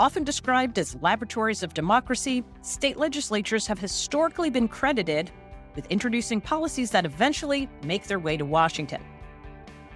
[0.00, 5.30] Often described as laboratories of democracy, state legislatures have historically been credited
[5.76, 9.02] with introducing policies that eventually make their way to Washington.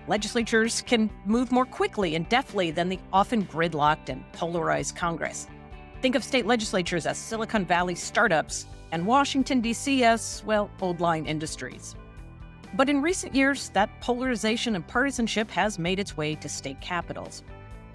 [0.06, 5.46] Legislatures can move more quickly and deftly than the often gridlocked and polarized Congress.
[6.02, 10.04] Think of state legislatures as Silicon Valley startups and Washington, D.C.
[10.04, 11.94] as, well, old line industries.
[12.74, 17.42] But in recent years, that polarization and partisanship has made its way to state capitals.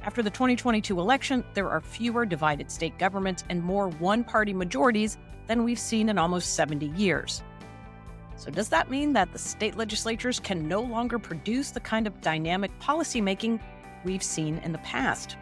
[0.04, 5.17] After the 2022 election, there are fewer divided state governments and more one party majorities
[5.48, 7.44] than we've seen in almost 70 years.
[8.38, 12.22] So, does that mean that the state legislatures can no longer produce the kind of
[12.22, 13.59] dynamic policymaking
[14.05, 15.35] we've seen in the past?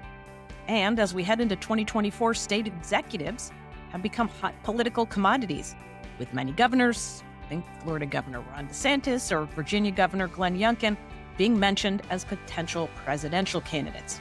[0.67, 3.51] And as we head into 2024, state executives
[3.91, 5.75] have become hot political commodities,
[6.17, 10.97] with many governors, I think Florida Governor Ron DeSantis or Virginia Governor Glenn Youngkin,
[11.37, 14.19] being mentioned as potential presidential candidates.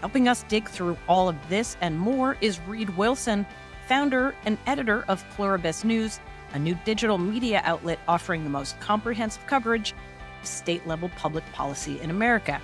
[0.00, 3.46] Helping us dig through all of this and more is Reid Wilson,
[3.86, 6.20] founder and editor of Pluribus News
[6.52, 9.94] a new digital media outlet offering the most comprehensive coverage
[10.40, 12.60] of state level public policy in America.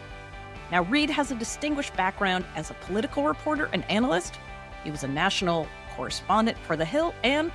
[0.71, 4.39] Now, Reed has a distinguished background as a political reporter and analyst.
[4.83, 7.53] He was a national correspondent for The Hill and,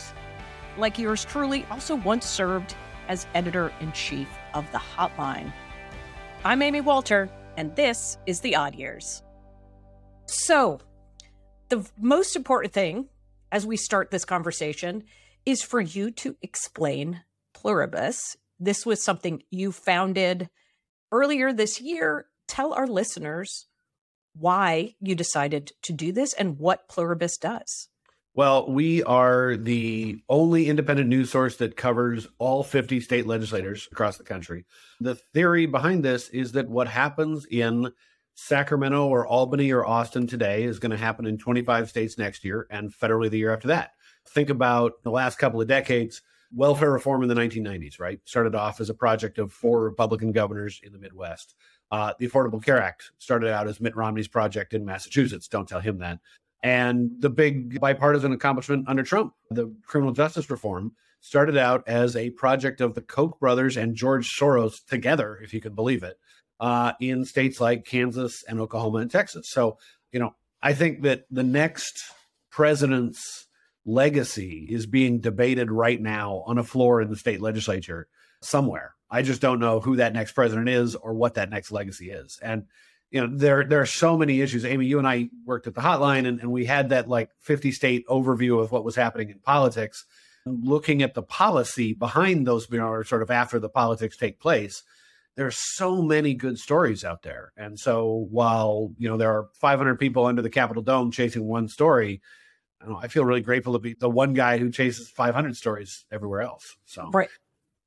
[0.77, 2.75] like yours truly, also once served
[3.07, 5.51] as editor in chief of The Hotline.
[6.45, 9.23] I'm Amy Walter, and this is The Odd Years.
[10.31, 10.79] So,
[11.69, 13.09] the most important thing
[13.51, 15.03] as we start this conversation
[15.43, 17.23] is for you to explain
[17.55, 18.37] Pluribus.
[18.59, 20.49] This was something you founded
[21.11, 22.27] earlier this year.
[22.47, 23.65] Tell our listeners
[24.35, 27.89] why you decided to do this and what Pluribus does.
[28.35, 34.17] Well, we are the only independent news source that covers all 50 state legislators across
[34.17, 34.65] the country.
[35.01, 37.91] The theory behind this is that what happens in
[38.47, 42.67] Sacramento or Albany or Austin today is going to happen in 25 states next year
[42.69, 43.91] and federally the year after that
[44.29, 46.21] think about the last couple of decades,
[46.53, 48.19] welfare reform in the 1990s, right?
[48.25, 51.55] Started off as a project of four Republican governors in the Midwest.
[51.91, 55.47] Uh, the Affordable Care Act started out as Mitt Romney's project in Massachusetts.
[55.47, 56.19] Don't tell him that.
[56.61, 62.29] And the big bipartisan accomplishment under Trump, the criminal justice reform, started out as a
[62.31, 66.17] project of the Koch brothers and George Soros together, if you can believe it,
[66.59, 69.47] uh, in states like Kansas and Oklahoma and Texas.
[69.49, 69.77] So,
[70.11, 72.01] you know, I think that the next
[72.51, 73.47] president's
[73.85, 78.07] legacy is being debated right now on a floor in the state legislature
[78.41, 78.95] somewhere.
[79.09, 82.37] I just don't know who that next president is or what that next legacy is.
[82.41, 82.65] And
[83.11, 84.65] you know, there there are so many issues.
[84.65, 87.71] Amy, you and I worked at the hotline and, and we had that like 50
[87.71, 90.05] state overview of what was happening in politics,
[90.45, 94.39] looking at the policy behind those, you know, or sort of after the politics take
[94.39, 94.83] place.
[95.39, 97.53] There's so many good stories out there.
[97.55, 101.69] And so while, you know, there are 500 people under the Capitol Dome chasing one
[101.69, 102.21] story,
[102.81, 106.03] I, know, I feel really grateful to be the one guy who chases 500 stories
[106.11, 106.75] everywhere else.
[106.83, 107.29] So right.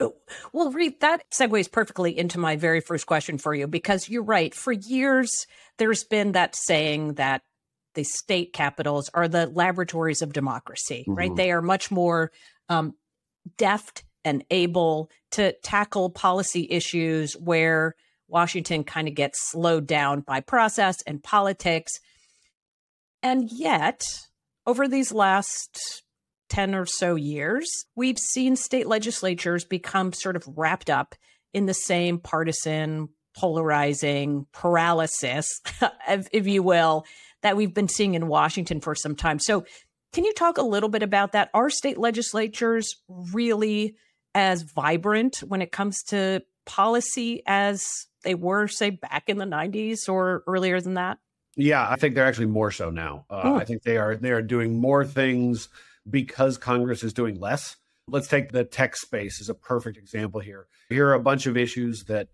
[0.01, 0.15] Oh,
[0.55, 4.55] well, Reid, that segues perfectly into my very first question for you because you're right.
[4.55, 5.47] For years,
[5.77, 7.43] there's been that saying that
[7.93, 11.19] the state capitals are the laboratories of democracy, mm-hmm.
[11.19, 11.37] right?
[11.37, 12.33] They are much more
[12.71, 12.95] um,
[13.59, 17.95] deft and able to tackle policy issues where
[18.29, 21.93] Washington kind of gets slowed down by process and politics.
[23.23, 24.03] And yet,
[24.67, 26.03] over these last
[26.49, 31.15] 10 or so years, we've seen state legislatures become sort of wrapped up
[31.53, 35.47] in the same partisan, polarizing paralysis,
[36.09, 37.05] if, you will,
[37.43, 39.39] that we've been seeing in Washington for some time.
[39.39, 39.65] So,
[40.13, 41.49] can you talk a little bit about that?
[41.55, 43.97] Are state legislatures really
[44.35, 50.09] as vibrant when it comes to policy as they were, say, back in the 90s
[50.09, 51.19] or earlier than that?
[51.57, 53.27] Yeah, I think they're actually more so now.
[53.29, 53.59] Uh, hmm.
[53.59, 55.69] I think they are they are doing more things
[56.09, 57.77] because Congress is doing less.
[58.09, 60.67] Let's take the tech space as a perfect example here.
[60.89, 62.29] Here are a bunch of issues that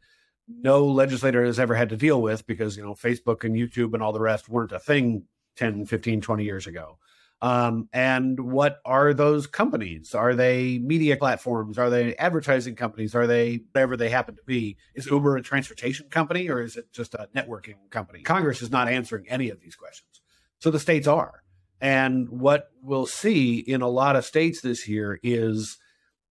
[0.48, 4.02] no legislator has ever had to deal with because, you know, Facebook and YouTube and
[4.02, 5.24] all the rest weren't a thing
[5.56, 6.98] 10, 15, 20 years ago.
[7.40, 10.14] Um, and what are those companies?
[10.14, 11.78] Are they media platforms?
[11.78, 13.14] Are they advertising companies?
[13.14, 14.76] Are they whatever they happen to be?
[14.94, 18.22] Is Uber a transportation company or is it just a networking company?
[18.22, 20.20] Congress is not answering any of these questions.
[20.58, 21.44] So the states are.
[21.80, 25.78] And what we'll see in a lot of states this year is,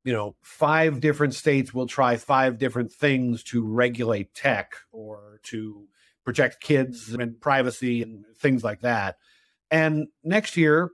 [0.03, 5.87] you know, five different states will try five different things to regulate tech or to
[6.25, 9.15] protect kids and privacy and things like that.
[9.71, 10.91] And next year,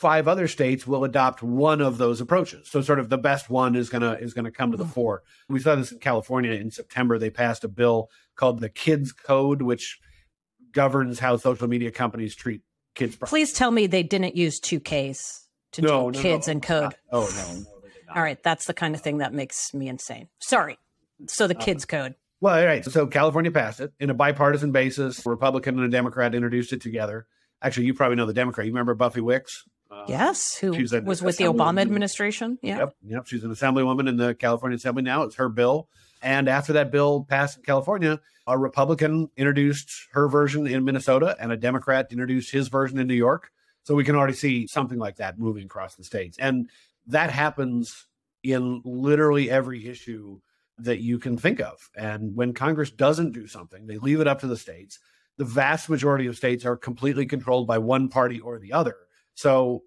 [0.00, 2.68] five other states will adopt one of those approaches.
[2.70, 4.84] So sort of the best one is going to is going to come to the
[4.84, 4.92] mm-hmm.
[4.92, 5.22] fore.
[5.48, 7.18] We saw this in California in September.
[7.18, 10.00] They passed a bill called the Kids Code which
[10.72, 12.62] governs how social media companies treat
[12.94, 13.16] kids.
[13.16, 16.52] Please tell me they didn't use two Ks to no, do no, kids no.
[16.52, 16.94] and code.
[17.12, 18.16] Oh no, no, they did not.
[18.16, 20.28] All right, that's the kind of thing that makes me insane.
[20.38, 20.78] Sorry.
[21.26, 22.14] So the Uh, kids code.
[22.40, 22.82] Well, all right.
[22.86, 25.26] So California passed it in a bipartisan basis.
[25.26, 27.26] A Republican and a Democrat introduced it together.
[27.60, 28.66] Actually, you probably know the Democrat.
[28.66, 29.66] You remember Buffy Wicks?
[29.90, 30.70] Uh, Yes, who
[31.04, 31.44] was with the.
[31.44, 32.58] Obama administration?
[32.62, 32.78] Yeah.
[32.78, 32.94] Yep.
[33.06, 33.26] Yep.
[33.26, 35.22] She's an assemblywoman in the California Assembly now.
[35.22, 35.88] It's her bill.
[36.22, 41.50] And after that bill passed in California, a Republican introduced her version in Minnesota and
[41.50, 43.50] a Democrat introduced his version in New York.
[43.84, 46.36] So we can already see something like that moving across the states.
[46.38, 46.68] And
[47.06, 48.06] that happens
[48.42, 50.40] in literally every issue
[50.78, 51.90] that you can think of.
[51.96, 54.98] And when Congress doesn't do something, they leave it up to the states.
[55.36, 58.96] The vast majority of states are completely controlled by one party or the other.
[59.40, 59.84] So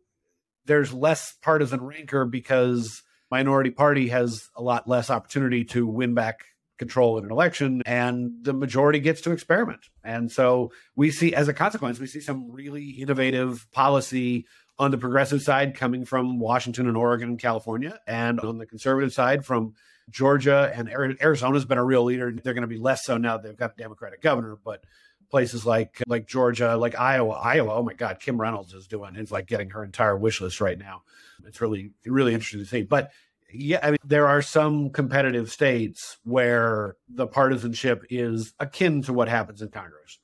[0.65, 6.45] there's less partisan rancor because minority party has a lot less opportunity to win back
[6.79, 9.81] control in an election and the majority gets to experiment.
[10.03, 14.47] And so we see as a consequence we see some really innovative policy
[14.79, 19.13] on the progressive side coming from Washington and Oregon and California and on the conservative
[19.13, 19.75] side from
[20.09, 22.31] Georgia and Arizona's been a real leader.
[22.31, 24.83] They're going to be less so now they've got a Democratic governor, but
[25.33, 27.73] places like like Georgia, like Iowa, Iowa.
[27.73, 29.15] Oh my God, Kim Reynolds is doing.
[29.15, 31.01] It's like getting her entire wish list right now.
[31.47, 32.83] It's really really interesting to see.
[32.83, 33.09] But
[33.51, 39.27] yeah, I mean, there are some competitive states where the partisanship is akin to what
[39.27, 40.19] happens in Congress.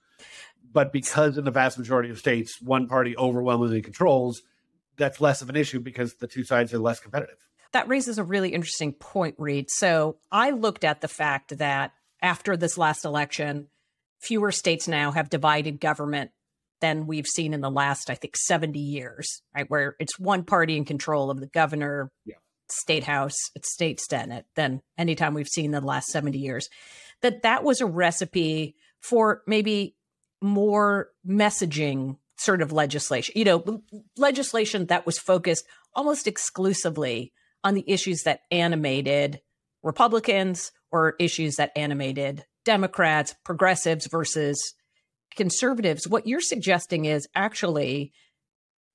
[0.72, 4.44] But because in the vast majority of states, one party overwhelmingly controls,
[4.96, 7.38] that's less of an issue because the two sides are less competitive.
[7.72, 9.72] That raises a really interesting point, Reid.
[9.72, 13.70] So I looked at the fact that after this last election,
[14.20, 16.32] fewer states now have divided government
[16.82, 19.70] than we've seen in the last, I think, 70 years, right?
[19.70, 22.36] Where it's one party in control of the governor, Yeah.
[22.70, 26.70] state house, state senate than anytime we've seen in the last 70 years.
[27.22, 29.96] That that was a recipe for maybe
[30.42, 33.82] more messaging sort of legislation, you know,
[34.16, 37.34] legislation that was focused almost exclusively
[37.64, 39.42] on the issues that animated
[39.84, 44.74] Republicans or issues that animated Democrats, progressives versus
[45.36, 46.08] conservatives.
[46.08, 48.12] What you're suggesting is actually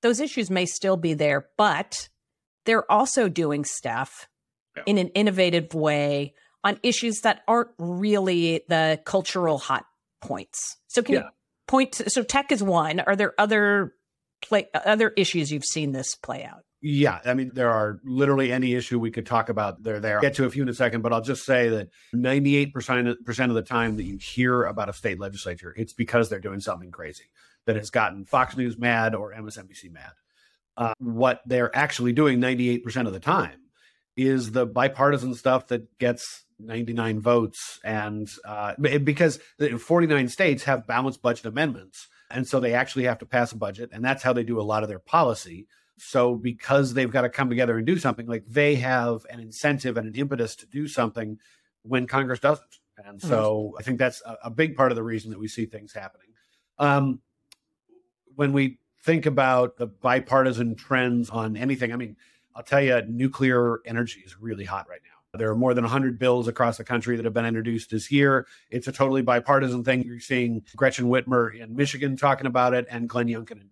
[0.01, 2.09] those issues may still be there, but
[2.65, 4.27] they're also doing stuff
[4.75, 4.83] Yeah.
[4.85, 6.33] in an innovative way
[6.63, 9.85] on issues that aren't really the cultural hot
[10.21, 10.77] points.
[10.87, 11.23] So can you
[11.67, 12.99] point to, so tech is one.
[12.99, 13.93] Are there other
[14.41, 16.64] play other issues you've seen this play out?
[16.81, 19.81] Yeah, I mean, there are literally any issue we could talk about.
[19.81, 20.19] They're there.
[20.19, 23.61] Get to a few in a second, but I'll just say that 98% of the
[23.63, 27.25] time that you hear about a state legislature, it's because they're doing something crazy
[27.65, 30.11] that has gotten Fox News mad or MSNBC mad.
[30.77, 33.61] Uh, what they're actually doing 98% of the time
[34.17, 37.79] is the bipartisan stuff that gets 99 votes.
[37.83, 42.07] And uh, because the 49 states have balanced budget amendments.
[42.29, 43.89] And so they actually have to pass a budget.
[43.91, 45.67] And that's how they do a lot of their policy.
[45.97, 49.97] So because they've got to come together and do something, like they have an incentive
[49.97, 51.39] and an impetus to do something
[51.83, 52.79] when Congress doesn't.
[53.03, 55.65] And so I think that's a, a big part of the reason that we see
[55.65, 56.27] things happening.
[56.79, 57.21] Um,
[58.35, 62.15] when we think about the bipartisan trends on anything, I mean,
[62.55, 65.37] I'll tell you, nuclear energy is really hot right now.
[65.37, 68.47] There are more than 100 bills across the country that have been introduced this year.
[68.69, 70.03] It's a totally bipartisan thing.
[70.03, 73.69] You're seeing Gretchen Whitmer in Michigan talking about it and Glenn Youngkin in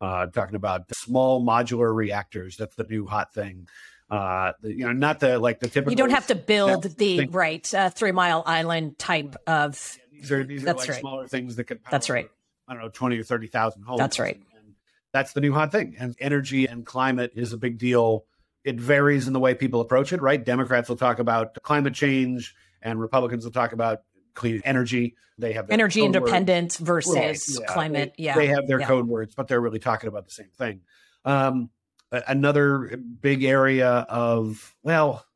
[0.00, 2.56] uh, talking about small modular reactors.
[2.56, 3.68] That's the new hot thing.
[4.10, 5.92] Uh, the, you know, not the like the typical.
[5.92, 7.30] You don't have to build the thing.
[7.32, 9.98] right uh, Three Mile Island type of.
[10.12, 11.00] These are these are like right.
[11.00, 11.82] smaller things that could.
[11.82, 12.30] Power, That's right.
[12.68, 13.98] I don't know, twenty or thirty thousand homes.
[13.98, 14.40] That's right.
[14.56, 14.74] And
[15.12, 15.96] that's the new hot thing.
[15.98, 18.26] And energy and climate is a big deal.
[18.64, 20.22] It varies in the way people approach it.
[20.22, 20.42] Right?
[20.42, 24.02] Democrats will talk about climate change, and Republicans will talk about
[24.36, 25.16] clean energy.
[25.38, 27.66] They have Energy independence versus Right, yeah.
[27.66, 28.14] climate.
[28.16, 28.36] They, yeah.
[28.36, 28.86] they have their yeah.
[28.86, 30.80] code words, but they're really talking about the same thing.
[31.24, 31.70] Um,
[32.12, 35.26] another big area of well,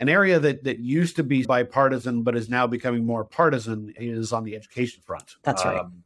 [0.00, 4.32] an area that that used to be bipartisan but is now becoming more partisan is
[4.32, 5.36] on the education front.
[5.42, 5.78] That's right.
[5.78, 6.02] Um,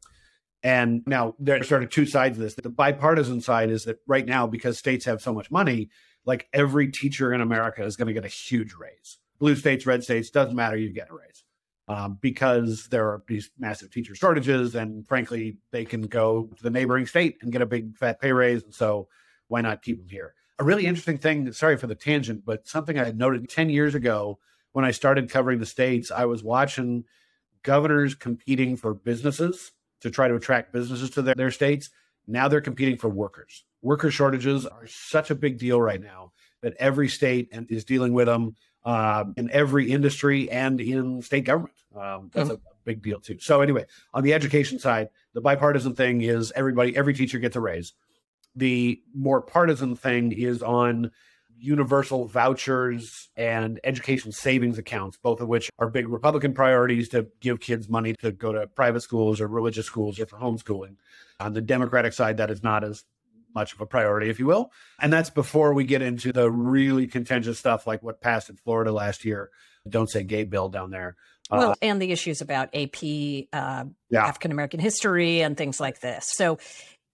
[0.63, 2.53] and now there's sort of two sides of this.
[2.53, 5.89] The bipartisan side is that right now, because states have so much money,
[6.23, 9.17] like every teacher in America is going to get a huge raise.
[9.39, 11.30] Blue states, red states, doesn't matter, you get a raise
[11.91, 14.75] um, because there are these massive teacher shortages.
[14.75, 18.31] And frankly, they can go to the neighboring state and get a big fat pay
[18.31, 18.63] raise.
[18.63, 19.09] And so
[19.49, 20.33] why not keep them here?
[20.59, 24.39] A really interesting thing, sorry for the tangent, but something I noted 10 years ago
[24.71, 27.03] when I started covering the states, I was watching
[27.63, 31.89] governors competing for businesses to try to attract businesses to their, their states.
[32.25, 33.65] Now they're competing for workers.
[33.81, 36.31] Worker shortages are such a big deal right now
[36.61, 41.75] that every state is dealing with them uh, in every industry and in state government.
[41.95, 43.37] Um, that's a big deal too.
[43.39, 47.59] So anyway, on the education side, the bipartisan thing is everybody, every teacher gets a
[47.59, 47.93] raise.
[48.55, 51.11] The more partisan thing is on
[51.61, 57.59] universal vouchers and education savings accounts, both of which are big Republican priorities to give
[57.59, 60.95] kids money to go to private schools or religious schools or for homeschooling.
[61.39, 63.05] On the Democratic side, that is not as
[63.53, 64.71] much of a priority, if you will.
[64.99, 68.91] And that's before we get into the really contentious stuff like what passed in Florida
[68.91, 69.49] last year.
[69.87, 71.15] Don't say gay bill down there.
[71.49, 72.97] Well, uh, and the issues about AP,
[73.51, 74.25] uh, yeah.
[74.25, 76.29] African American history, and things like this.
[76.29, 76.59] So,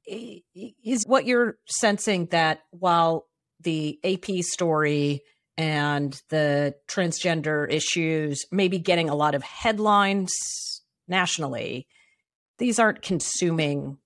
[0.05, 3.27] is what you're sensing that while
[3.61, 5.21] the AP story
[5.57, 10.31] and the transgender issues maybe getting a lot of headlines
[11.07, 11.87] nationally,
[12.57, 13.97] these aren't consuming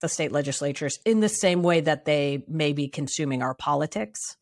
[0.00, 4.36] the state legislatures in the same way that they may be consuming our politics?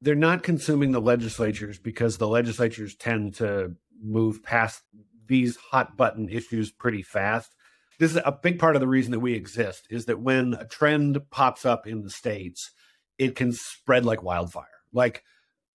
[0.00, 4.82] They're not consuming the legislatures because the legislatures tend to move past
[5.26, 7.54] these hot button issues pretty fast.
[7.98, 10.66] This is a big part of the reason that we exist is that when a
[10.66, 12.72] trend pops up in the states,
[13.18, 14.66] it can spread like wildfire.
[14.92, 15.22] Like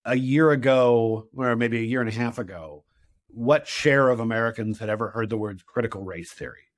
[0.05, 2.83] a year ago, or maybe a year and a half ago,
[3.27, 6.68] what share of Americans had ever heard the words critical race theory?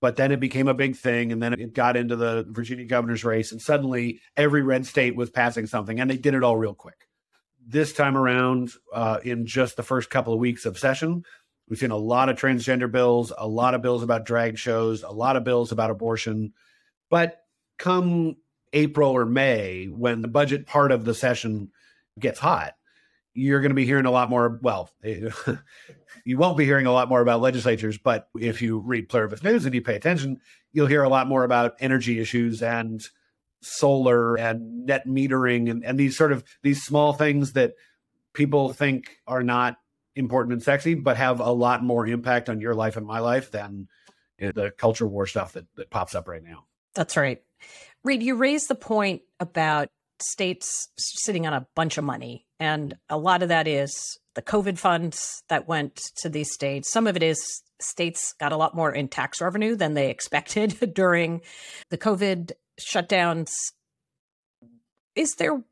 [0.00, 3.24] But then it became a big thing, and then it got into the Virginia governor's
[3.24, 6.74] race, and suddenly every red state was passing something, and they did it all real
[6.74, 7.08] quick.
[7.66, 11.24] This time around, uh, in just the first couple of weeks of session,
[11.68, 15.10] we've seen a lot of transgender bills, a lot of bills about drag shows, a
[15.10, 16.52] lot of bills about abortion.
[17.10, 17.40] But
[17.76, 18.36] come
[18.72, 21.72] April or May, when the budget part of the session
[22.18, 22.74] gets hot,
[23.34, 24.58] you're going to be hearing a lot more.
[24.62, 29.42] Well, you won't be hearing a lot more about legislatures, but if you read Pluribus
[29.42, 30.40] News and you pay attention,
[30.72, 33.06] you'll hear a lot more about energy issues and
[33.60, 37.74] solar and net metering and, and these sort of these small things that
[38.32, 39.76] people think are not
[40.14, 43.50] important and sexy, but have a lot more impact on your life and my life
[43.50, 43.88] than
[44.38, 46.64] the culture war stuff that, that pops up right now.
[46.94, 47.42] That's right.
[48.04, 49.88] Reid, you raised the point about
[50.22, 52.46] states sitting on a bunch of money.
[52.60, 56.90] And a lot of that is the COVID funds that went to these states.
[56.90, 60.76] Some of it is states got a lot more in tax revenue than they expected
[60.94, 61.40] during
[61.90, 63.50] the COVID shutdowns.
[65.14, 65.62] Is there,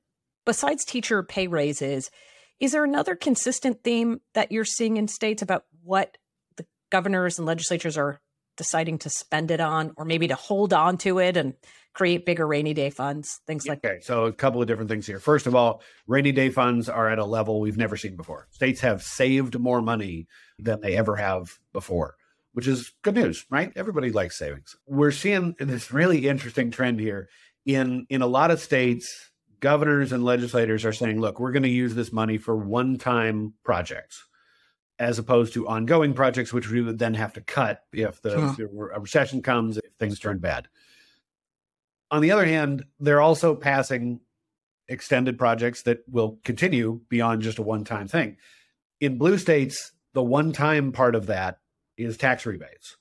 [0.44, 2.10] besides teacher pay raises,
[2.58, 6.16] is there another consistent theme that you're seeing in states about what
[6.56, 8.20] the governors and legislatures are
[8.56, 11.54] deciding to spend it on, or maybe to hold on to it and
[11.96, 13.94] create bigger rainy day funds, things like okay, that.
[13.94, 15.18] Okay, so a couple of different things here.
[15.18, 18.48] First of all, rainy day funds are at a level we've never seen before.
[18.50, 22.16] States have saved more money than they ever have before,
[22.52, 23.72] which is good news, right?
[23.76, 24.76] Everybody likes savings.
[24.86, 27.30] We're seeing this really interesting trend here
[27.64, 29.30] in in a lot of states.
[29.58, 34.22] Governors and legislators are saying, "Look, we're going to use this money for one-time projects."
[34.98, 38.54] as opposed to ongoing projects, which we would then have to cut if the, huh.
[38.58, 40.68] if a recession comes, if things turn bad.
[42.10, 44.20] On the other hand, they're also passing
[44.88, 48.36] extended projects that will continue beyond just a one time thing.
[49.00, 51.58] In blue states, the one time part of that
[51.96, 52.96] is tax rebates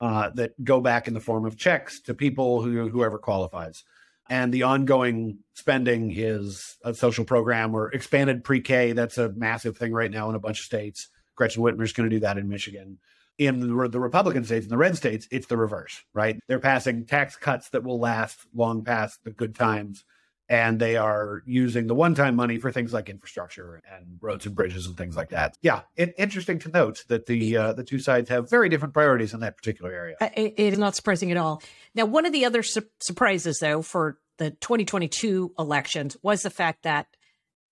[0.00, 3.84] uh, that go back in the form of checks to people who whoever qualifies.
[4.28, 8.92] And the ongoing spending is a social program or expanded pre K.
[8.92, 11.08] That's a massive thing right now in a bunch of states.
[11.36, 12.98] Gretchen Whitmer's going to do that in Michigan
[13.38, 16.38] in the, Republican states, in the red states, it's the reverse, right?
[16.48, 20.04] They're passing tax cuts that will last long past the good times.
[20.48, 24.54] And they are using the one time money for things like infrastructure and roads and
[24.54, 25.58] bridges and things like that.
[25.60, 29.34] Yeah, it, interesting to note that the uh, the two sides have very different priorities
[29.34, 30.14] in that particular area.
[30.20, 31.64] It, it is not surprising at all.
[31.96, 36.84] Now, one of the other su- surprises, though, for the 2022 elections was the fact
[36.84, 37.08] that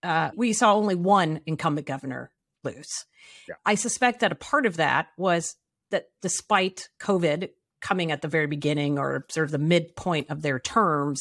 [0.03, 2.33] uh, we saw only one incumbent governor
[2.65, 3.05] lose.
[3.49, 3.55] Yeah.
[3.65, 5.57] I suspect that a part of that was
[5.91, 10.59] that despite COVID coming at the very beginning or sort of the midpoint of their
[10.59, 11.21] terms,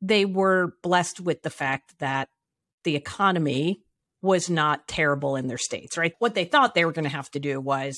[0.00, 2.28] they were blessed with the fact that
[2.84, 3.82] the economy
[4.22, 6.14] was not terrible in their states, right?
[6.18, 7.96] What they thought they were going to have to do was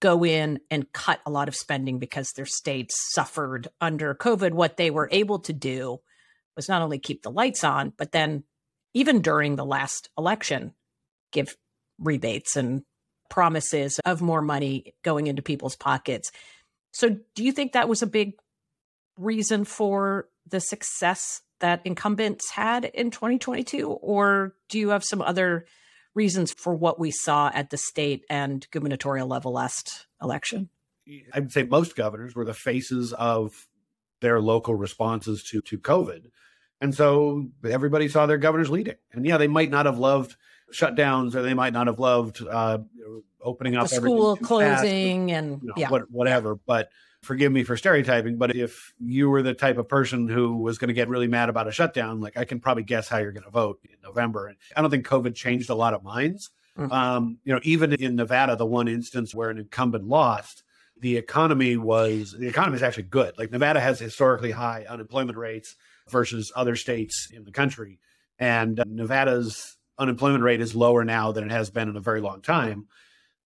[0.00, 4.52] go in and cut a lot of spending because their states suffered under COVID.
[4.52, 5.98] What they were able to do
[6.56, 8.44] was not only keep the lights on, but then
[8.94, 10.74] even during the last election,
[11.32, 11.56] give
[11.98, 12.82] rebates and
[13.28, 16.30] promises of more money going into people's pockets.
[16.92, 18.32] So, do you think that was a big
[19.16, 23.88] reason for the success that incumbents had in 2022?
[23.88, 25.66] Or do you have some other
[26.14, 30.68] reasons for what we saw at the state and gubernatorial level last election?
[31.32, 33.66] I would say most governors were the faces of
[34.20, 36.26] their local responses to, to COVID.
[36.80, 38.94] And so everybody saw their governors leading.
[39.12, 40.36] And yeah, they might not have loved
[40.72, 42.78] shutdowns, or they might not have loved uh,
[43.42, 45.88] opening up school closing and you know, yeah.
[45.88, 46.54] what, whatever.
[46.54, 46.90] But
[47.22, 50.88] forgive me for stereotyping, but if you were the type of person who was going
[50.88, 53.44] to get really mad about a shutdown, like I can probably guess how you're going
[53.44, 54.46] to vote in November.
[54.46, 56.50] And I don't think COVID changed a lot of minds.
[56.78, 56.92] Mm-hmm.
[56.92, 60.62] Um, you know, even in Nevada, the one instance where an incumbent lost,
[60.98, 63.36] the economy was the economy is actually good.
[63.38, 65.76] Like Nevada has historically high unemployment rates
[66.08, 67.98] versus other states in the country,
[68.38, 72.42] and Nevada's unemployment rate is lower now than it has been in a very long
[72.42, 72.86] time.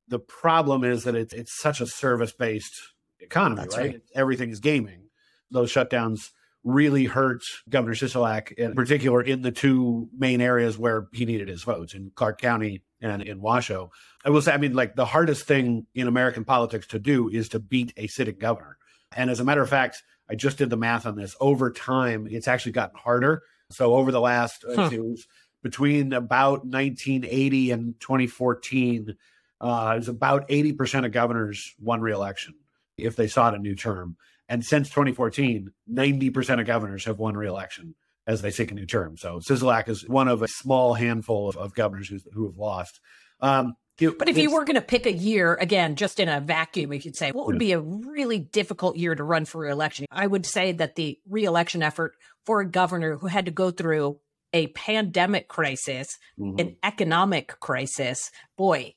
[0.08, 2.74] The problem is that it's it's such a service based
[3.20, 3.76] economy, right?
[3.76, 4.00] right?
[4.14, 5.08] Everything is gaming.
[5.50, 6.30] Those shutdowns
[6.62, 11.62] really hurt Governor Sisolak, in particular, in the two main areas where he needed his
[11.62, 13.90] votes in Clark County and in Washoe.
[14.24, 17.50] I will say, I mean, like the hardest thing in American politics to do is
[17.50, 18.78] to beat a sitting governor.
[19.14, 21.36] And as a matter of fact, I just did the math on this.
[21.38, 23.42] Over time, it's actually gotten harder.
[23.70, 24.90] So over the last, uh, huh.
[24.92, 25.26] it was
[25.64, 29.16] between about 1980 and 2014,
[29.62, 32.54] uh, it was about 80% of governors won reelection
[32.98, 34.16] if they sought a new term.
[34.46, 37.94] And since 2014, 90% of governors have won reelection
[38.26, 39.16] as they seek a new term.
[39.16, 43.00] So Sisolak is one of a small handful of, of governors who, who have lost.
[43.40, 46.40] Um, it, but if you were going to pick a year, again, just in a
[46.40, 50.04] vacuum, if you'd say, what would be a really difficult year to run for reelection?
[50.10, 54.18] I would say that the reelection effort for a governor who had to go through
[54.54, 56.58] a pandemic crisis, mm-hmm.
[56.60, 58.94] an economic crisis, boy,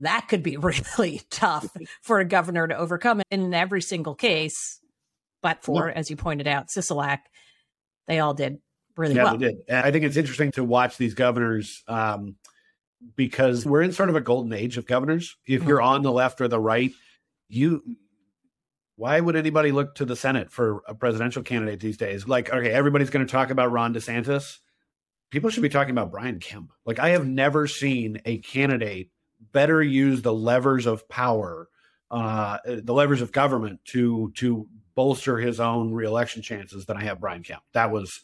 [0.00, 0.56] that could be
[0.96, 1.68] really tough
[2.02, 4.80] for a governor to overcome in every single case.
[5.42, 5.94] But for, yeah.
[5.94, 7.18] as you pointed out, Sisolak,
[8.06, 8.60] they all did
[8.96, 9.36] really yeah, well.
[9.36, 9.56] they did.
[9.68, 12.36] And I think it's interesting to watch these governors um,
[13.16, 15.36] because we're in sort of a golden age of governors.
[15.46, 15.68] If mm-hmm.
[15.68, 16.92] you're on the left or the right,
[17.48, 17.82] you
[18.96, 22.28] why would anybody look to the Senate for a presidential candidate these days?
[22.28, 24.58] Like, okay, everybody's going to talk about Ron DeSantis.
[25.34, 26.70] People should be talking about Brian Kemp.
[26.86, 29.10] Like, I have never seen a candidate
[29.50, 31.68] better use the levers of power,
[32.12, 37.18] uh, the levers of government to to bolster his own reelection chances than I have
[37.18, 37.64] Brian Kemp.
[37.72, 38.20] That was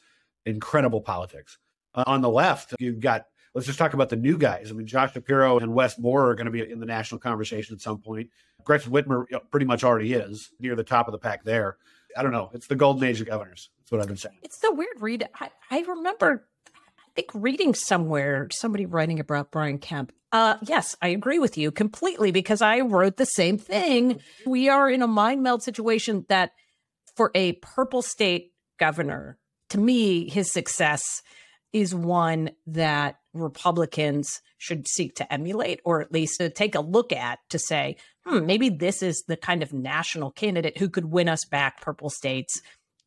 [0.47, 1.59] incredible politics.
[1.97, 4.71] Uh, on the left, you've got let's just talk about the new guys.
[4.71, 7.75] I mean, Josh Shapiro and Wes Moore are going to be in the national conversation
[7.75, 8.31] at some point.
[8.63, 11.77] Gretchen Whitmer pretty much already is near the top of the pack there.
[12.17, 12.51] I don't know.
[12.55, 13.71] It's the golden age of governors.
[13.79, 14.39] That's what I've been saying.
[14.43, 15.29] It's the weird read.
[15.41, 16.47] I, I remember,
[17.15, 22.31] think, reading somewhere somebody writing about Brian Kemp uh, yes, I agree with you completely
[22.31, 24.21] because I wrote the same thing.
[24.47, 26.53] We are in a mind meld situation that
[27.17, 29.39] for a purple state governor,
[29.71, 31.03] to me, his success
[31.73, 37.13] is one that Republicans should seek to emulate or at least to take a look
[37.13, 41.29] at to say, hmm, maybe this is the kind of national candidate who could win
[41.29, 42.61] us back purple states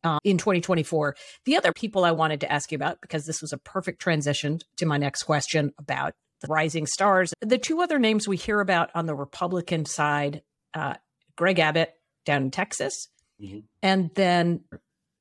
[0.04, 1.16] uh, in 2024.
[1.44, 4.60] The other people I wanted to ask you about, because this was a perfect transition
[4.76, 7.32] to my next question about the rising stars.
[7.40, 10.42] The two other names we hear about on the Republican side,
[10.74, 10.94] uh,
[11.36, 13.08] Greg Abbott down in Texas,
[13.42, 13.60] mm-hmm.
[13.82, 14.60] and then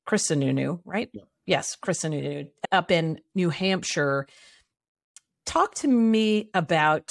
[0.06, 1.10] Chris Sununu, right?
[1.13, 1.24] Yeah.
[1.46, 4.28] Yes, Chris Sununu up in New Hampshire.
[5.46, 7.10] Talk to me about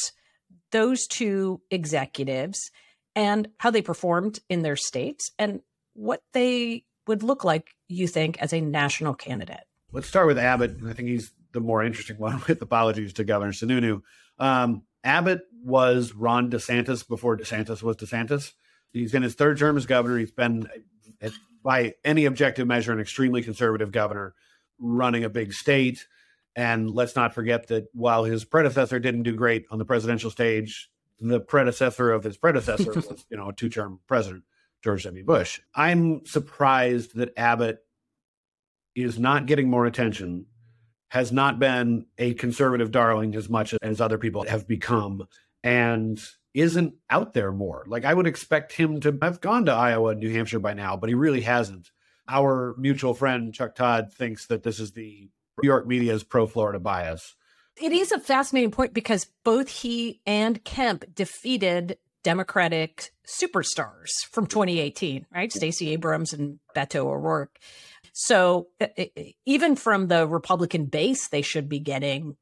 [0.70, 2.70] those two executives
[3.14, 5.60] and how they performed in their states and
[5.94, 9.64] what they would look like, you think, as a national candidate.
[9.92, 10.76] Let's start with Abbott.
[10.86, 14.02] I think he's the more interesting one with apologies to Governor Sununu.
[14.38, 18.52] Um, Abbott was Ron DeSantis before DeSantis was DeSantis.
[18.92, 20.18] He's in his third term as governor.
[20.18, 20.68] He's been,
[21.62, 24.34] by any objective measure, an extremely conservative governor
[24.78, 26.06] running a big state.
[26.54, 30.90] And let's not forget that while his predecessor didn't do great on the presidential stage,
[31.20, 34.44] the predecessor of his predecessor was, you know, a two-term president,
[34.82, 35.24] George W.
[35.24, 35.60] Bush.
[35.74, 37.78] I'm surprised that Abbott
[38.94, 40.46] is not getting more attention
[41.12, 45.22] has not been a conservative darling as much as other people have become
[45.62, 46.18] and
[46.54, 47.84] isn't out there more.
[47.86, 50.96] Like I would expect him to have gone to Iowa and New Hampshire by now,
[50.96, 51.90] but he really hasn't.
[52.30, 55.28] Our mutual friend Chuck Todd thinks that this is the
[55.62, 57.34] New York media's pro Florida bias.
[57.76, 65.26] It is a fascinating point because both he and Kemp defeated Democratic superstars from 2018,
[65.34, 65.52] right?
[65.52, 67.58] Stacey Abrams and Beto O'Rourke.
[68.12, 68.68] So
[69.46, 72.36] even from the Republican base, they should be getting,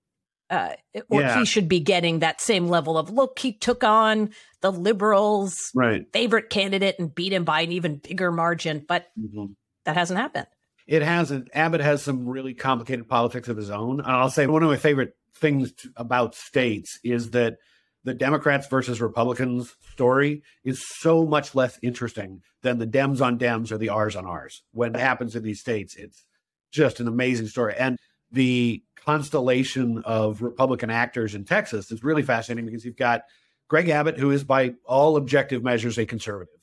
[0.48, 0.74] uh,
[1.08, 1.38] or yeah.
[1.38, 3.38] he should be getting that same level of look.
[3.38, 4.30] He took on
[4.62, 6.06] the liberals' right.
[6.12, 9.52] favorite candidate and beat him by an even bigger margin, but mm-hmm.
[9.84, 10.48] that hasn't happened.
[10.86, 11.50] It hasn't.
[11.54, 14.02] Abbott has some really complicated politics of his own.
[14.04, 17.58] I'll say one of my favorite things about states is that
[18.04, 23.70] the Democrats versus Republicans story is so much less interesting than the Dems on Dems
[23.70, 24.62] or the R's on R's.
[24.72, 26.24] When it happens in these states, it's
[26.72, 27.74] just an amazing story.
[27.78, 27.98] And
[28.32, 33.22] the constellation of Republican actors in Texas is really fascinating because you've got
[33.68, 36.60] Greg Abbott, who is by all objective measures a conservative,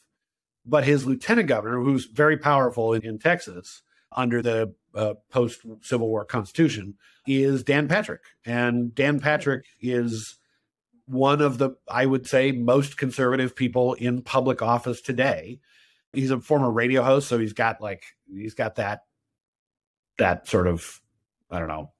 [0.65, 6.09] but his lieutenant governor, who's very powerful in, in Texas under the uh, post Civil
[6.09, 6.95] War Constitution,
[7.25, 8.21] is Dan Patrick.
[8.45, 10.37] And Dan Patrick is
[11.07, 15.59] one of the, I would say, most conservative people in public office today.
[16.13, 19.01] He's a former radio host, so he's got like he's got that
[20.17, 21.01] that sort of
[21.49, 21.91] I don't know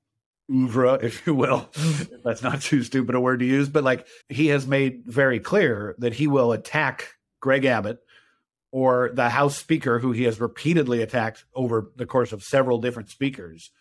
[0.52, 1.70] oeuvre, if you will.
[1.74, 2.16] Mm-hmm.
[2.24, 5.96] That's not too stupid a word to use, but like he has made very clear
[6.00, 8.00] that he will attack Greg Abbott
[8.72, 13.10] or the House Speaker, who he has repeatedly attacked over the course of several different
[13.10, 13.72] speakers.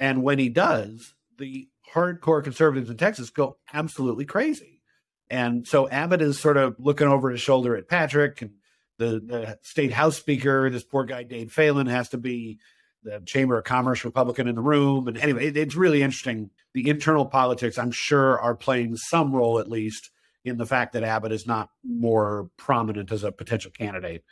[0.00, 4.82] And when he does, the hardcore conservatives in Texas go absolutely crazy.
[5.30, 8.52] And so Abbott is sort of looking over his shoulder at Patrick and
[8.98, 12.58] the, the state house speaker, this poor guy Dade Phelan has to be
[13.02, 15.08] the Chamber of Commerce Republican in the room.
[15.08, 16.50] And anyway, it, it's really interesting.
[16.72, 20.10] The internal politics, I'm sure, are playing some role at least
[20.44, 24.22] in the fact that Abbott is not more prominent as a potential candidate.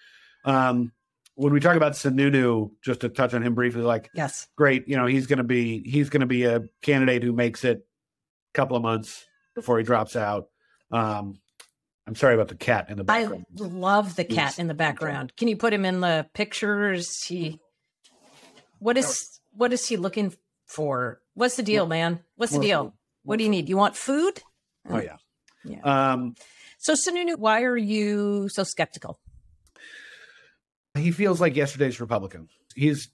[0.45, 0.93] Um,
[1.35, 4.97] when we talk about Sununu, just to touch on him briefly, like yes, great, you
[4.97, 8.53] know, he's going to be he's going to be a candidate who makes it a
[8.55, 10.49] couple of months before he drops out.
[10.91, 11.39] Um,
[12.07, 13.47] I'm sorry about the cat in the background.
[13.61, 15.35] I love the cat in the background.
[15.37, 17.23] Can you put him in the pictures?
[17.25, 17.61] He
[18.79, 20.35] what is what is he looking
[20.67, 21.21] for?
[21.35, 22.21] What's the deal, man?
[22.37, 22.95] What's the deal?
[23.23, 23.69] What do you need?
[23.69, 24.43] You want food?
[24.89, 25.17] Oh yeah.
[25.65, 25.81] Yeah.
[25.85, 26.35] Um,
[26.79, 29.21] so Sununu, why are you so skeptical?
[30.97, 32.49] He feels like yesterday's Republican.
[32.75, 33.09] He's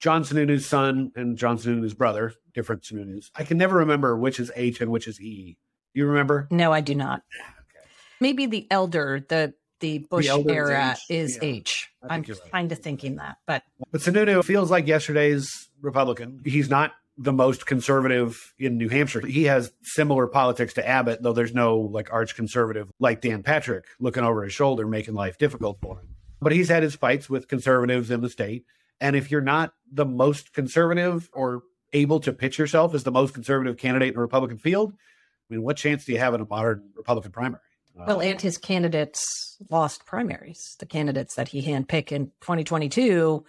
[0.00, 3.30] John Sununu's son and John Sununu's brother, different Sununus.
[3.34, 5.56] I can never remember which is H and which is E.
[5.92, 6.48] You remember?
[6.50, 7.22] No, I do not.
[7.76, 7.88] Okay.
[8.20, 11.48] Maybe the elder, the the Bush the era is, yeah.
[11.48, 11.90] H.
[12.08, 12.38] I'm right.
[12.52, 16.40] kind of thinking that, but but Sununu feels like yesterday's Republican.
[16.44, 19.26] He's not the most conservative in New Hampshire.
[19.26, 23.84] He has similar politics to Abbott, though there's no like arch conservative like Dan Patrick
[23.98, 26.13] looking over his shoulder, making life difficult for him.
[26.44, 28.64] But he's had his fights with conservatives in the state.
[29.00, 33.34] And if you're not the most conservative or able to pitch yourself as the most
[33.34, 36.46] conservative candidate in the Republican field, I mean, what chance do you have in a
[36.46, 37.60] modern Republican primary?
[37.98, 40.76] Uh, well, and his candidates lost primaries.
[40.78, 43.44] The candidates that he handpicked in 2022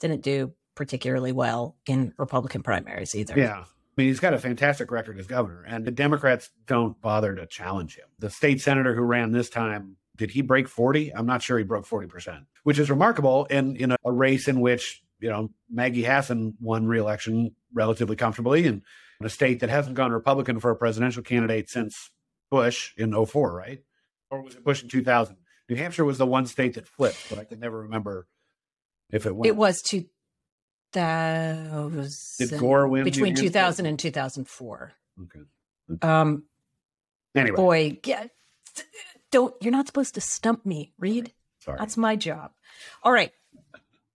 [0.00, 3.34] didn't do particularly well in Republican primaries either.
[3.36, 3.64] Yeah.
[3.64, 7.46] I mean, he's got a fantastic record as governor, and the Democrats don't bother to
[7.46, 8.06] challenge him.
[8.18, 11.14] The state senator who ran this time, did he break 40?
[11.14, 14.60] I'm not sure he broke 40%, which is remarkable in, in a, a race in
[14.60, 18.82] which, you know, Maggie Hassan won reelection relatively comfortably and
[19.18, 22.10] in a state that hasn't gone Republican for a presidential candidate since
[22.50, 23.82] Bush in 04, right?
[24.30, 25.38] Or was it Bush in 2000?
[25.70, 28.26] New Hampshire was the one state that flipped, but I can never remember
[29.10, 29.46] if it went.
[29.46, 30.04] It was two.
[30.92, 34.92] That was did Gore win between 2000 and 2004.
[35.22, 35.40] Okay.
[36.02, 36.44] Um.
[37.34, 38.32] Anyway, boy, get
[39.30, 41.32] don't you're not supposed to stump me, Reid.
[41.60, 41.78] Sorry.
[41.78, 42.52] That's my job.
[43.02, 43.32] All right.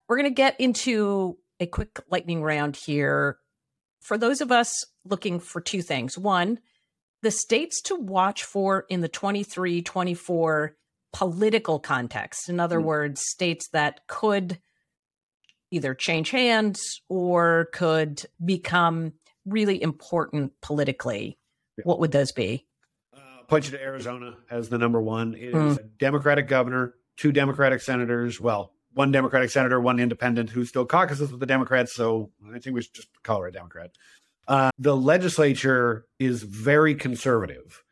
[0.07, 3.37] We're going to get into a quick lightning round here.
[4.01, 6.17] For those of us looking for two things.
[6.17, 6.59] One,
[7.21, 10.75] the states to watch for in the 23 24
[11.13, 12.49] political context.
[12.49, 12.87] In other mm-hmm.
[12.87, 14.59] words, states that could
[15.71, 19.13] either change hands or could become
[19.45, 21.37] really important politically.
[21.77, 21.83] Yeah.
[21.85, 22.67] What would those be?
[23.47, 25.35] Point you to Arizona as the number one.
[25.35, 25.71] It mm.
[25.71, 28.39] is a Democratic governor, two Democratic senators.
[28.39, 31.93] Well, one Democratic senator, one independent who still caucuses with the Democrats.
[31.93, 33.91] So I think we should just call her a Democrat.
[34.47, 37.83] Uh, the legislature is very conservative,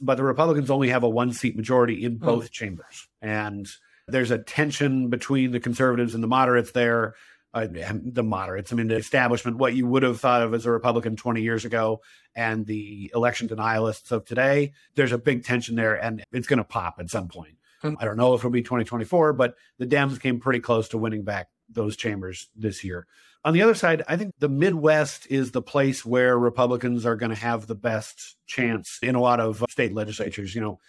[0.00, 2.24] but the Republicans only have a one seat majority in hmm.
[2.24, 2.50] both mm.
[2.50, 3.08] chambers.
[3.22, 3.68] And
[4.08, 7.14] there's a tension between the conservatives and the moderates there.
[7.54, 10.70] Uh, the moderates, I mean, the establishment, what you would have thought of as a
[10.70, 12.02] Republican 20 years ago,
[12.34, 16.64] and the election denialists of today, there's a big tension there, and it's going to
[16.64, 17.56] pop at some point.
[17.82, 17.96] Mm.
[17.98, 21.22] I don't know if it'll be 2024, but the Dems came pretty close to winning
[21.22, 23.06] back those chambers this year.
[23.44, 27.30] On the other side, I think the Midwest is the place where Republicans are going
[27.30, 30.54] to have the best chance in a lot of state legislatures.
[30.54, 30.80] You know,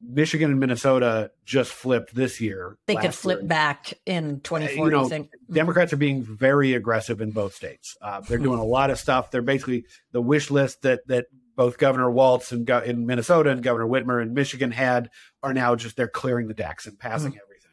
[0.00, 2.76] Michigan and Minnesota just flipped this year.
[2.86, 3.48] They could flip year.
[3.48, 4.78] back in 2040.
[4.78, 5.54] You know, mm-hmm.
[5.54, 7.96] Democrats are being very aggressive in both states.
[8.00, 9.30] Uh, they're doing a lot of stuff.
[9.30, 13.86] They're basically the wish list that that both Governor Walz in, in Minnesota and Governor
[13.86, 15.10] Whitmer in Michigan had
[15.42, 17.40] are now just they're clearing the decks and passing mm-hmm.
[17.42, 17.70] everything.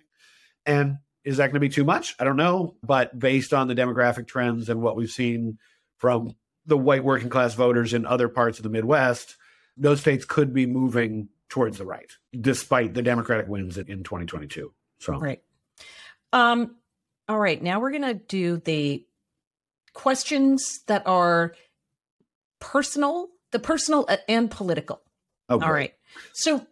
[0.66, 2.16] And is that going to be too much?
[2.20, 2.76] I don't know.
[2.82, 5.58] But based on the demographic trends and what we've seen
[5.98, 9.36] from the white working class voters in other parts of the Midwest,
[9.76, 12.12] those states could be moving towards the right,
[12.42, 14.74] despite the Democratic wins in 2022.
[14.98, 15.40] So right.
[16.32, 16.78] Um,
[17.30, 17.62] all right.
[17.62, 19.06] Now we're going to do the
[19.94, 21.54] questions that are
[22.60, 25.04] personal, the personal and political.
[25.48, 25.64] Okay.
[25.64, 25.94] All right.
[26.34, 26.66] So,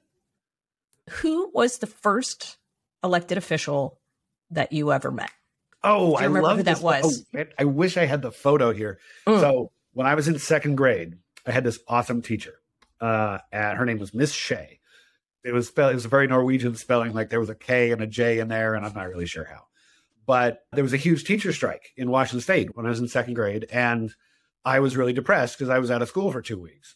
[1.11, 2.57] who was the first
[3.03, 3.99] elected official
[4.49, 5.29] that you ever met?
[5.83, 7.23] Oh, I remember love who that this- was?
[7.37, 8.97] oh, I wish I had the photo here.
[9.27, 9.41] Mm.
[9.41, 12.55] So when I was in second grade, I had this awesome teacher.
[13.01, 14.79] Uh, her name was Miss Shea.
[15.43, 15.91] It was spelled.
[15.91, 17.13] It was a very Norwegian spelling.
[17.13, 19.45] Like there was a K and a J in there, and I'm not really sure
[19.45, 19.63] how.
[20.27, 23.33] But there was a huge teacher strike in Washington State when I was in second
[23.33, 24.13] grade, and
[24.63, 26.95] I was really depressed because I was out of school for two weeks.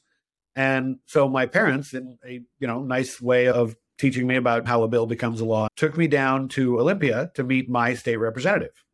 [0.56, 4.84] And so my parents, in a you know nice way of teaching me about how
[4.84, 8.85] a bill becomes a law, took me down to Olympia to meet my state representative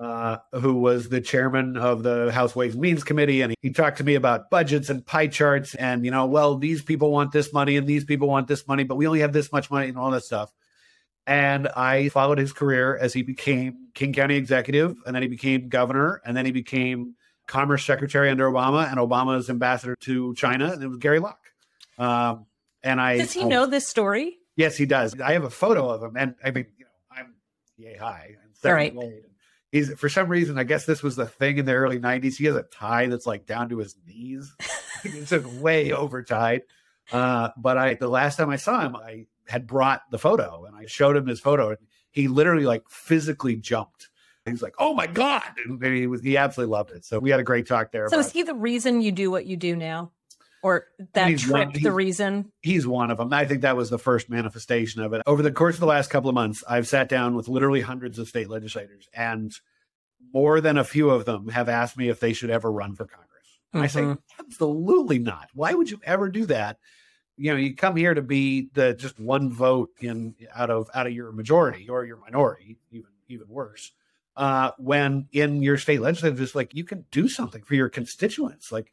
[0.00, 3.42] uh, who was the chairman of the House Ways and Means Committee.
[3.42, 6.82] And he talked to me about budgets and pie charts and, you know, well, these
[6.82, 9.52] people want this money and these people want this money, but we only have this
[9.52, 10.50] much money and all that stuff.
[11.26, 15.68] And I followed his career as he became King County executive, and then he became
[15.68, 17.14] governor, and then he became
[17.46, 21.52] Commerce Secretary under Obama, and Obama's ambassador to China, and it was Gary Locke.
[21.98, 22.46] Um,
[22.82, 24.38] and I Does he I- know this story?
[24.56, 25.20] Yes, he does.
[25.20, 27.34] I have a photo of him, and I mean, you know, I'm
[27.76, 28.36] yay high.
[28.42, 28.94] I'm second right.
[28.94, 29.22] grade.
[29.70, 32.36] He's for some reason, I guess this was the thing in the early '90s.
[32.36, 34.52] He has a tie that's like down to his knees.
[35.04, 36.62] it's just way over tied.
[37.12, 40.76] Uh, but I, the last time I saw him, I had brought the photo, and
[40.76, 41.78] I showed him his photo, and
[42.10, 44.08] he literally like physically jumped.
[44.46, 47.04] He's like, "Oh my god!" And he was he absolutely loved it.
[47.04, 48.08] So we had a great talk there.
[48.08, 50.10] So, is he the reason you do what you do now?
[50.62, 52.52] Or that trip, one- the reason?
[52.60, 53.32] he's one of them.
[53.32, 55.22] I think that was the first manifestation of it.
[55.26, 58.18] Over the course of the last couple of months, I've sat down with literally hundreds
[58.18, 59.52] of state legislators, and
[60.34, 63.06] more than a few of them have asked me if they should ever run for
[63.06, 63.26] Congress.
[63.72, 64.18] I say, Mhm.
[64.38, 65.48] absolutely not.
[65.54, 66.78] Why would you ever do that?
[67.36, 71.06] You know, you come here to be the just one vote in out of out
[71.06, 73.92] of your majority or your minority, even even worse.
[74.36, 78.70] Uh, when in your state legislature, it's like you can do something for your constituents.
[78.72, 78.90] Like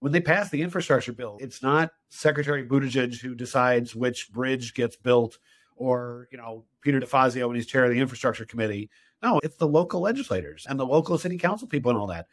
[0.00, 4.96] when they pass the infrastructure bill, it's not Secretary Buttigieg who decides which bridge gets
[4.96, 5.38] built,
[5.76, 8.90] or you know Peter DeFazio when he's chair of the infrastructure committee.
[9.22, 12.26] No, it's the local legislators and the local city council people and all that.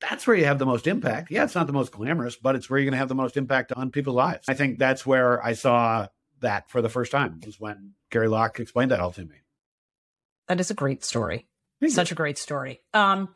[0.00, 1.30] That's where you have the most impact.
[1.30, 3.36] Yeah, it's not the most glamorous, but it's where you're going to have the most
[3.36, 4.48] impact on people's lives.
[4.48, 6.08] I think that's where I saw
[6.40, 9.36] that for the first time was when Gary Locke explained that all to me.
[10.48, 11.46] That is a great story.
[11.80, 11.94] Thank you.
[11.94, 12.80] Such a great story.
[12.92, 13.34] Um,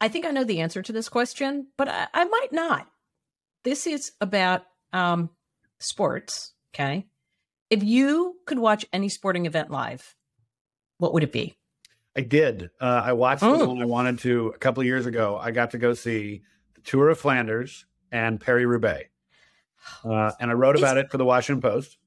[0.00, 2.86] I think I know the answer to this question, but I, I might not.
[3.64, 5.30] This is about um,
[5.80, 6.52] sports.
[6.74, 7.06] Okay.
[7.70, 10.14] If you could watch any sporting event live,
[10.98, 11.56] what would it be?
[12.16, 12.70] I did.
[12.80, 13.56] Uh, I watched Oh.
[13.58, 15.38] the one I wanted to a couple of years ago.
[15.40, 16.42] I got to go see
[16.74, 19.10] the Tour of Flanders and Paris-Roubaix,
[20.04, 21.98] uh, and I wrote about it for the Washington Post.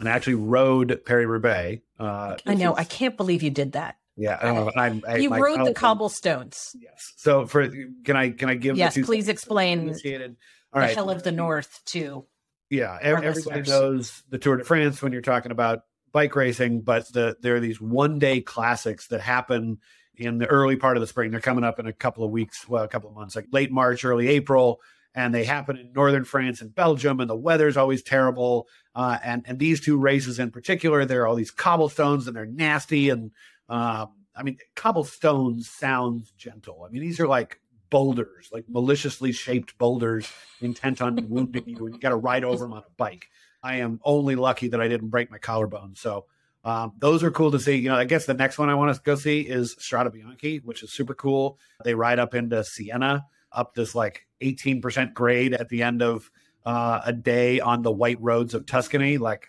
[0.00, 1.82] And I actually rode Paris-Roubaix.
[2.00, 2.74] Uh, I know.
[2.76, 3.96] I can't believe you did that.
[4.16, 4.70] Yeah, know.
[4.76, 6.76] I'm, I, you rode the cobblestones.
[6.78, 7.12] Yes.
[7.16, 7.68] So for
[8.04, 8.76] can I can I give?
[8.76, 10.36] Yes, please explain the
[10.72, 10.94] right.
[10.94, 12.24] hell of the North too.
[12.70, 13.68] Yeah, everybody listeners.
[13.68, 17.60] knows the Tour de France when you're talking about bike racing, but the, there are
[17.60, 19.78] these one day classics that happen
[20.16, 21.30] in the early part of the spring.
[21.30, 23.72] They're coming up in a couple of weeks, well, a couple of months, like late
[23.72, 24.80] March, early April,
[25.14, 28.68] and they happen in northern France and Belgium, and the weather's always terrible.
[28.94, 32.46] Uh, and and these two races in particular, there are all these cobblestones, and they're
[32.46, 33.10] nasty.
[33.10, 33.32] And
[33.68, 36.84] um, I mean, cobblestones sounds gentle.
[36.86, 40.28] I mean, these are like boulders, like maliciously shaped boulders
[40.60, 43.26] intent on wounding you, and you got to ride over them on a bike.
[43.62, 45.94] I am only lucky that I didn't break my collarbone.
[45.94, 46.26] So
[46.64, 47.76] um, those are cool to see.
[47.76, 50.64] You know, I guess the next one I want to go see is Strade Bianche,
[50.64, 51.58] which is super cool.
[51.84, 56.30] They ride up into Siena, up this like 18% grade at the end of
[56.66, 59.18] uh, a day on the white roads of Tuscany.
[59.18, 59.48] Like,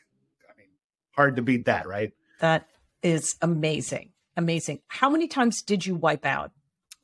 [0.50, 0.68] I mean,
[1.16, 2.12] hard to beat that, right?
[2.40, 2.68] That
[3.06, 4.10] is amazing.
[4.36, 4.80] Amazing.
[4.88, 6.52] How many times did you wipe out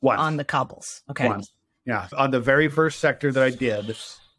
[0.00, 0.20] Once.
[0.20, 1.02] on the cobbles?
[1.08, 1.28] Okay.
[1.28, 1.52] Once.
[1.86, 2.08] Yeah.
[2.16, 3.96] On the very first sector that I did,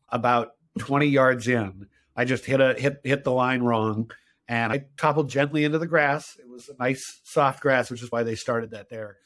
[0.10, 4.12] about 20 yards in, I just hit a hit hit the line wrong
[4.48, 6.36] and I toppled gently into the grass.
[6.38, 9.18] It was a nice soft grass, which is why they started that there.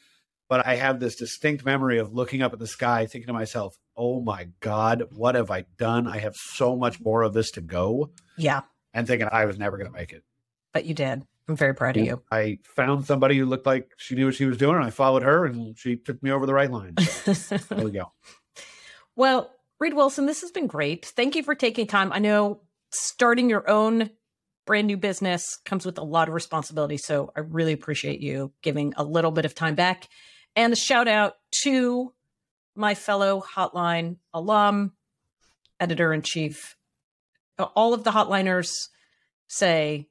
[0.47, 3.75] But I have this distinct memory of looking up at the sky, thinking to myself,
[3.97, 6.07] "Oh my God, what have I done?
[6.07, 8.61] I have so much more of this to go," Yeah,
[8.93, 10.23] and thinking I was never going to make it.
[10.71, 11.23] but you did.
[11.47, 12.21] I'm very proud of you.
[12.29, 15.23] I found somebody who looked like she knew what she was doing, and I followed
[15.23, 16.97] her, and she took me over the right line.
[16.97, 18.11] So there we go.
[19.15, 21.05] well, Reid Wilson, this has been great.
[21.05, 22.11] Thank you for taking time.
[22.11, 24.09] I know starting your own
[24.65, 26.97] brand new business comes with a lot of responsibility.
[26.97, 30.07] So I really appreciate you giving a little bit of time back.
[30.55, 32.13] And a shout out to
[32.75, 34.93] my fellow hotline alum,
[35.79, 36.75] editor in chief.
[37.57, 38.71] All of the hotliners
[39.47, 40.09] say,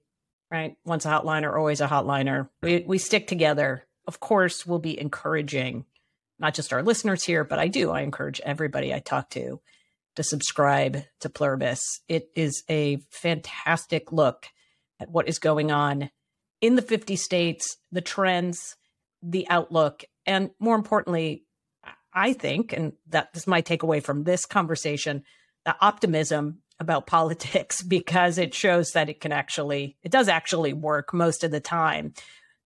[0.51, 2.49] right, once a hotliner, always a hotliner.
[2.63, 3.87] We, we stick together.
[4.07, 5.85] Of course, we'll be encouraging
[6.39, 7.91] not just our listeners here, but I do.
[7.91, 9.61] I encourage everybody I talk to
[10.17, 11.81] to subscribe to Pluribus.
[12.09, 14.47] It is a fantastic look
[15.01, 16.11] at what is going on
[16.61, 18.77] in the 50 states, the trends,
[19.23, 21.45] the outlook, and more importantly,
[22.13, 25.23] I think, and that is my takeaway from this conversation,
[25.65, 31.13] the optimism about politics because it shows that it can actually, it does actually work
[31.15, 32.15] most of the time.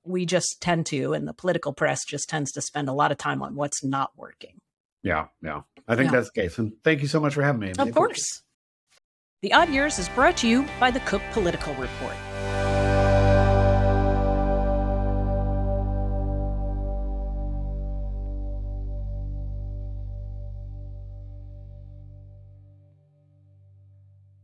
[0.04, 3.18] We just tend to, and the political press just tends to spend a lot of
[3.18, 4.60] time on what's not working.
[5.02, 5.62] Yeah, yeah.
[5.86, 6.18] I think Yeah.
[6.18, 6.58] that's the case.
[6.58, 7.72] And thank you so much for having me.
[7.78, 8.42] Of course.
[9.42, 12.14] The Odd Years is brought to you by the Cook Political Report.